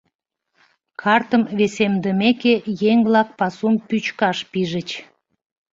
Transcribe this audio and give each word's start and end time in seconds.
Картым 1.01 1.41
весемдымеке, 1.57 2.53
еҥ-влак 2.91 3.29
пасум 3.39 3.75
пӱчкаш 3.87 4.37
пижыч. 4.51 4.89